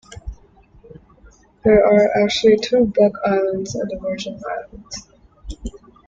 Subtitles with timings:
[1.63, 5.07] There are actually two Buck Islands in the Virgin Islands.